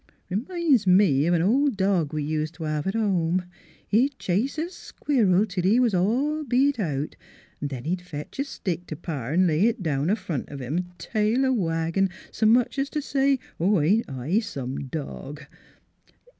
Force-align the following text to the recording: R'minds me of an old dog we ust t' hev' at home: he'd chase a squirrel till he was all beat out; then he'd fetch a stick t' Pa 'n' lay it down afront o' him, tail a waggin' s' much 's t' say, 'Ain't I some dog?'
R'minds 0.31 0.87
me 0.87 1.27
of 1.27 1.35
an 1.35 1.43
old 1.43 1.77
dog 1.77 2.11
we 2.11 2.23
ust 2.35 2.55
t' 2.55 2.63
hev' 2.63 2.87
at 2.87 2.95
home: 2.95 3.45
he'd 3.87 4.17
chase 4.17 4.57
a 4.57 4.67
squirrel 4.71 5.45
till 5.45 5.63
he 5.63 5.79
was 5.79 5.93
all 5.93 6.43
beat 6.43 6.79
out; 6.79 7.15
then 7.61 7.83
he'd 7.83 8.01
fetch 8.01 8.39
a 8.39 8.43
stick 8.43 8.87
t' 8.87 8.95
Pa 8.95 9.27
'n' 9.27 9.45
lay 9.45 9.67
it 9.67 9.83
down 9.83 10.07
afront 10.09 10.51
o' 10.51 10.57
him, 10.57 10.87
tail 10.97 11.45
a 11.45 11.53
waggin' 11.53 12.09
s' 12.29 12.41
much 12.41 12.79
's 12.79 12.89
t' 12.89 12.99
say, 12.99 13.37
'Ain't 13.61 14.09
I 14.09 14.39
some 14.39 14.85
dog?' 14.87 15.43